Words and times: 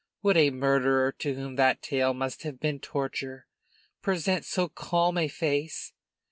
Would 0.23 0.35
a 0.35 0.49
murderer 0.49 1.11
to 1.19 1.35
whom 1.35 1.57
that 1.57 1.83
tale 1.83 2.11
must 2.11 2.41
have 2.41 2.59
been 2.59 2.79
torture, 2.79 3.45
present 4.01 4.45
so 4.45 4.67
calm 4.67 5.15
a 5.19 5.27
face? 5.27 5.93